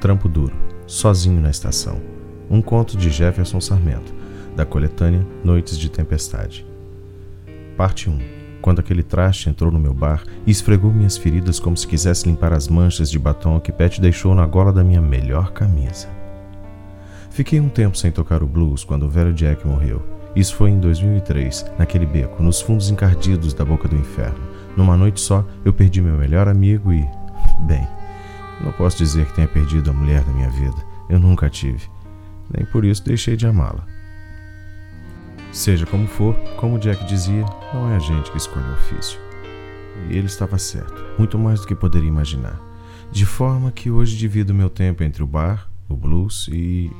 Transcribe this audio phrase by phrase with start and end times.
[0.00, 0.54] Trampo Duro,
[0.86, 2.00] Sozinho na Estação.
[2.48, 4.14] Um conto de Jefferson Sarmento,
[4.54, 6.64] da coletânea Noites de Tempestade.
[7.76, 8.18] Parte 1.
[8.62, 12.52] Quando aquele traste entrou no meu bar e esfregou minhas feridas como se quisesse limpar
[12.52, 16.08] as manchas de batom que Pet deixou na gola da minha melhor camisa.
[17.30, 20.02] Fiquei um tempo sem tocar o blues quando o velho Jack morreu.
[20.34, 24.38] Isso foi em 2003, naquele beco, nos fundos encardidos da boca do inferno.
[24.76, 27.04] Numa noite só, eu perdi meu melhor amigo e.
[27.66, 27.86] Bem,
[28.62, 30.76] não posso dizer que tenha perdido a mulher da minha vida.
[31.08, 31.88] Eu nunca tive.
[32.56, 33.86] Nem por isso deixei de amá-la.
[35.52, 39.18] Seja como for, como Jack dizia, não é a gente que escolhe o ofício.
[40.08, 42.60] E ele estava certo, muito mais do que poderia imaginar.
[43.10, 46.90] De forma que hoje divido meu tempo entre o bar, o blues e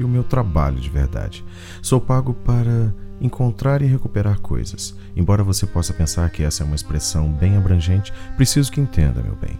[0.00, 1.44] e o meu trabalho de verdade.
[1.82, 4.96] Sou pago para encontrar e recuperar coisas.
[5.14, 9.36] Embora você possa pensar que essa é uma expressão bem abrangente, preciso que entenda, meu
[9.36, 9.58] bem,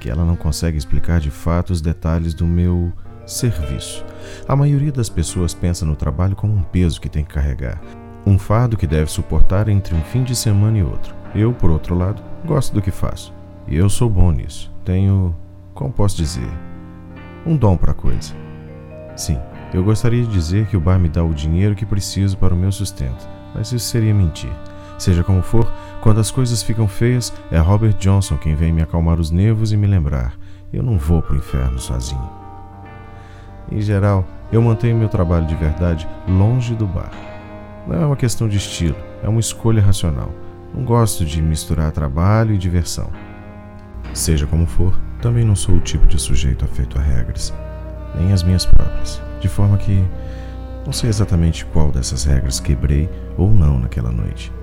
[0.00, 2.92] que ela não consegue explicar de fato os detalhes do meu
[3.26, 4.04] serviço.
[4.48, 7.80] A maioria das pessoas pensa no trabalho como um peso que tem que carregar,
[8.26, 11.14] um fardo que deve suportar entre um fim de semana e outro.
[11.34, 13.32] Eu, por outro lado, gosto do que faço.
[13.68, 14.72] E eu sou bom nisso.
[14.84, 15.36] Tenho,
[15.74, 16.50] como posso dizer,
[17.46, 18.34] um dom para a coisa.
[19.14, 19.38] Sim,
[19.72, 22.56] eu gostaria de dizer que o bar me dá o dinheiro que preciso para o
[22.56, 24.50] meu sustento, mas isso seria mentir.
[25.00, 25.66] Seja como for,
[26.02, 29.76] quando as coisas ficam feias, é Robert Johnson quem vem me acalmar os nervos e
[29.78, 30.34] me lembrar:
[30.70, 32.28] eu não vou para o inferno sozinho.
[33.72, 37.10] Em geral, eu mantenho meu trabalho de verdade longe do bar.
[37.88, 40.30] Não é uma questão de estilo, é uma escolha racional.
[40.74, 43.08] Não gosto de misturar trabalho e diversão.
[44.12, 47.54] Seja como for, também não sou o tipo de sujeito afeito a regras,
[48.14, 50.04] nem as minhas próprias de forma que
[50.84, 53.08] não sei exatamente qual dessas regras quebrei
[53.38, 54.59] ou não naquela noite.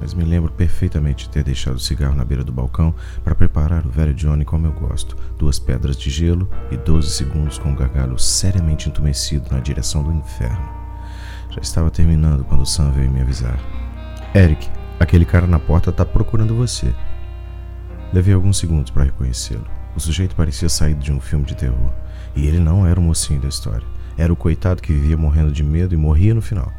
[0.00, 3.84] Mas me lembro perfeitamente de ter deixado o cigarro na beira do balcão para preparar
[3.84, 7.76] o velho Johnny como eu gosto: duas pedras de gelo e 12 segundos com o
[7.76, 10.68] gargalo seriamente entumecido na direção do inferno.
[11.50, 13.58] Já estava terminando quando Sam veio me avisar:
[14.34, 14.68] Eric,
[14.98, 16.94] aquele cara na porta está procurando você.
[18.12, 19.66] Levei alguns segundos para reconhecê-lo.
[19.94, 21.92] O sujeito parecia saído de um filme de terror.
[22.34, 23.86] E ele não era o mocinho da história.
[24.16, 26.72] Era o coitado que vivia morrendo de medo e morria no final.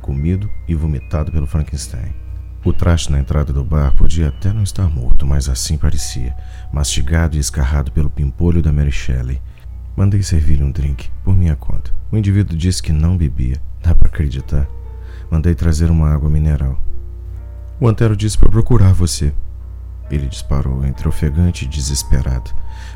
[0.00, 2.25] Comido e vomitado pelo Frankenstein.
[2.66, 6.34] O traste na entrada do bar podia até não estar morto, mas assim parecia,
[6.72, 9.40] mastigado e escarrado pelo pimpolho da Mary Shelley.
[9.96, 11.92] Mandei servir-lhe um drink, por minha conta.
[12.10, 13.62] O indivíduo disse que não bebia.
[13.80, 14.66] Dá para acreditar?
[15.30, 16.76] Mandei trazer uma água mineral.
[17.78, 19.32] O Antero disse para procurar você.
[20.10, 22.50] Ele disparou entre ofegante e desesperado.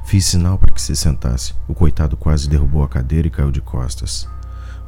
[0.05, 1.55] Fiz sinal para que se sentasse.
[1.69, 4.29] O coitado quase derrubou a cadeira e caiu de costas.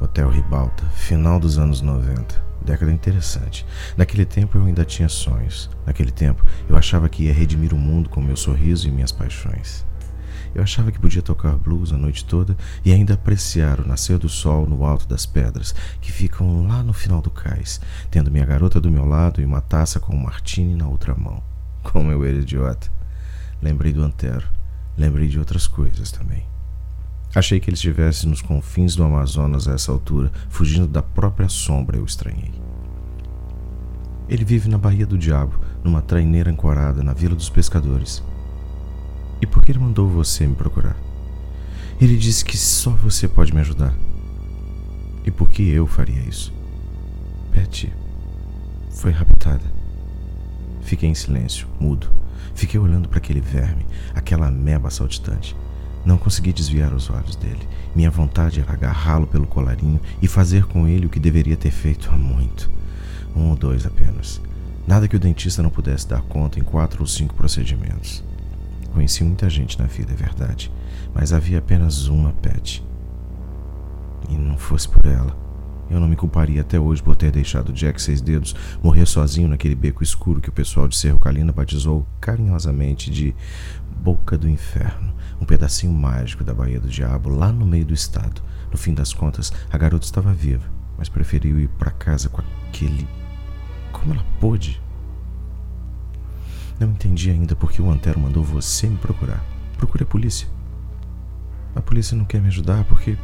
[0.01, 2.52] Hotel Ribalta, final dos anos 90.
[2.65, 3.65] Década interessante.
[3.97, 5.69] Naquele tempo eu ainda tinha sonhos.
[5.85, 9.85] Naquele tempo eu achava que ia redimir o mundo com meu sorriso e minhas paixões.
[10.55, 14.29] Eu achava que podia tocar blues a noite toda e ainda apreciar o nascer do
[14.29, 17.81] sol no alto das pedras que ficam lá no final do cais,
[18.11, 21.43] tendo minha garota do meu lado e uma taça com um martini na outra mão.
[21.81, 22.87] Como eu era idiota.
[23.61, 24.47] Lembrei do Antero.
[24.97, 26.52] Lembrei de outras coisas também.
[27.35, 31.97] Achei que ele estivesse nos confins do Amazonas a essa altura, fugindo da própria sombra,
[31.97, 32.51] eu estranhei.
[34.29, 38.23] Ele vive na Baía do Diabo, numa traineira ancorada na Vila dos Pescadores.
[39.41, 40.95] E por que ele mandou você me procurar?
[41.99, 43.93] Ele disse que só você pode me ajudar.
[45.25, 46.53] E por que eu faria isso?
[47.51, 47.91] Betty
[48.91, 49.63] foi raptada.
[50.81, 52.09] Fiquei em silêncio, mudo.
[52.53, 55.55] Fiquei olhando para aquele verme, aquela ameba saltitante.
[56.05, 57.67] Não consegui desviar os olhos dele.
[57.95, 62.09] Minha vontade era agarrá-lo pelo colarinho e fazer com ele o que deveria ter feito
[62.11, 62.69] há muito.
[63.35, 64.41] Um ou dois apenas.
[64.85, 68.23] Nada que o dentista não pudesse dar conta em quatro ou cinco procedimentos.
[68.91, 70.71] Conheci muita gente na vida, é verdade,
[71.15, 72.83] mas havia apenas uma pet.
[74.29, 75.35] E não fosse por ela,
[75.89, 79.75] eu não me culparia até hoje por ter deixado Jack Seis Dedos morrer sozinho naquele
[79.75, 83.35] beco escuro que o pessoal de Cerro Calina batizou carinhosamente de
[84.01, 88.41] Boca do Inferno, um pedacinho mágico da Baía do Diabo lá no meio do estado.
[88.71, 93.07] No fim das contas, a garota estava viva, mas preferiu ir para casa com aquele.
[93.91, 94.81] Como ela pôde?
[96.79, 99.43] Não entendi ainda por que o Antero mandou você me procurar.
[99.77, 100.47] Procure a polícia.
[101.75, 103.17] A polícia não quer me ajudar porque.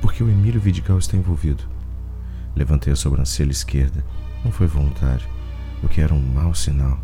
[0.00, 1.75] porque o Emílio Vidigal está envolvido.
[2.56, 4.02] Levantei a sobrancelha esquerda.
[4.42, 5.28] Não foi voluntário,
[5.82, 6.98] o que era um mau sinal.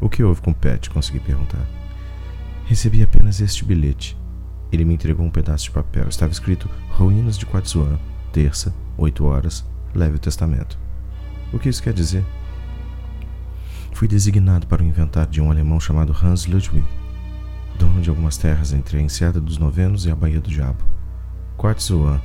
[0.00, 0.90] O que houve com Pet?
[0.90, 1.66] Consegui perguntar.
[2.66, 4.16] Recebi apenas este bilhete.
[4.70, 6.08] Ele me entregou um pedaço de papel.
[6.08, 7.98] Estava escrito Ruínas de Quatzuan,
[8.32, 9.64] terça, oito horas,
[9.94, 10.78] leve o testamento.
[11.52, 12.24] O que isso quer dizer?
[13.92, 16.84] Fui designado para o inventário de um alemão chamado Hans Ludwig.
[17.78, 20.84] dono de algumas terras entre a Enseada dos Novenos e a Baía do Diabo.
[21.56, 22.20] Quatzuan.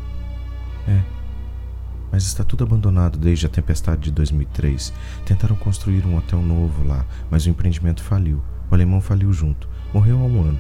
[0.88, 1.19] É.
[2.12, 4.92] Mas está tudo abandonado desde a tempestade de 2003.
[5.26, 8.42] Tentaram construir um hotel novo lá, mas o empreendimento faliu.
[8.70, 9.68] O alemão faliu junto.
[9.94, 10.60] Morreu há um ano.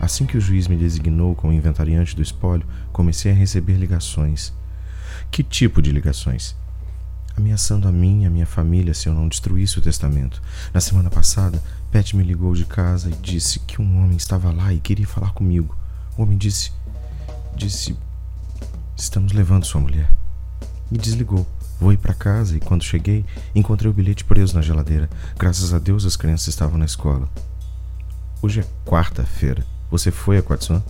[0.00, 4.52] Assim que o juiz me designou como inventariante do espólio, comecei a receber ligações.
[5.30, 6.56] Que tipo de ligações?
[7.36, 10.42] Ameaçando a mim e a minha família se eu não destruísse o testamento.
[10.72, 11.62] Na semana passada,
[11.92, 15.32] Pat me ligou de casa e disse que um homem estava lá e queria falar
[15.32, 15.76] comigo.
[16.16, 16.72] O homem disse:
[17.54, 17.96] Disse.
[18.96, 20.19] Estamos levando sua mulher.
[20.90, 21.46] E desligou.
[21.80, 25.08] Vou ir para casa e quando cheguei, encontrei o bilhete preso na geladeira.
[25.38, 27.28] Graças a Deus as crianças estavam na escola.
[28.42, 29.64] Hoje é quarta-feira.
[29.90, 30.82] Você foi a Quatsuan?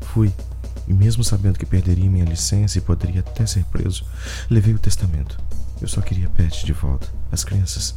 [0.00, 0.32] Fui.
[0.88, 4.04] E mesmo sabendo que perderia minha licença e poderia até ser preso,
[4.48, 5.38] levei o testamento.
[5.80, 7.08] Eu só queria Pet de volta.
[7.30, 7.96] As crianças.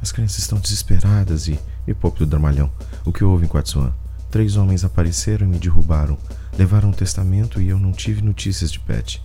[0.00, 1.58] As crianças estão desesperadas e.
[1.86, 2.70] Me poupe do dramalhão.
[3.04, 3.94] O que houve em Quatsuan?
[4.30, 6.18] Três homens apareceram e me derrubaram.
[6.58, 9.22] Levaram o testamento e eu não tive notícias de Pet.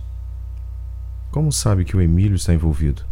[1.30, 3.02] Como sabe que o Emílio está envolvido?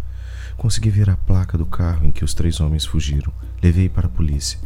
[0.57, 3.33] Consegui ver a placa do carro em que os três homens fugiram.
[3.63, 4.59] Levei para a polícia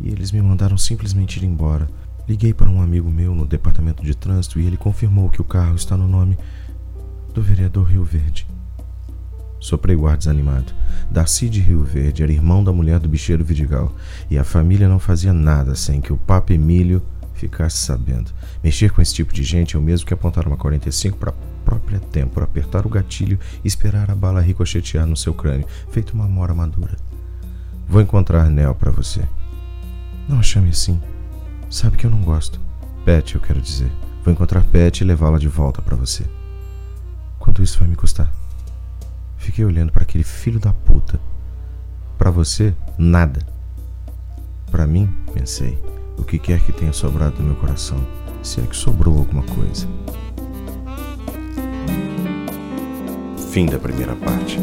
[0.00, 1.86] e eles me mandaram simplesmente ir embora.
[2.26, 5.76] Liguei para um amigo meu no departamento de trânsito e ele confirmou que o carro
[5.76, 6.38] está no nome
[7.34, 8.46] do vereador Rio Verde.
[9.60, 10.72] Soprei o ar desanimado.
[11.10, 13.94] Darcy de Rio Verde era irmão da mulher do bicheiro Vidigal
[14.30, 17.02] e a família não fazia nada sem que o Papa Emílio
[17.34, 18.32] ficasse sabendo.
[18.62, 21.34] Mexer com esse tipo de gente é o mesmo que apontar uma 45 para a
[21.64, 26.28] própria têmpora, apertar o gatilho e esperar a bala ricochetear no seu crânio, feito uma
[26.28, 26.96] mora madura.
[27.88, 29.22] Vou encontrar Nel para você.
[30.28, 31.00] Não a chame assim.
[31.70, 32.60] Sabe que eu não gosto.
[33.04, 33.90] Pet, eu quero dizer.
[34.24, 36.24] Vou encontrar Pet e levá-la de volta para você.
[37.38, 38.32] Quanto isso vai me custar?
[39.36, 41.20] Fiquei olhando para aquele filho da puta.
[42.16, 43.46] Para você, nada.
[44.70, 45.78] Para mim, pensei,
[46.16, 47.98] o que quer que tenha sobrado do meu coração,
[48.42, 49.86] se é que sobrou alguma coisa.
[53.50, 54.58] Fim da primeira parte.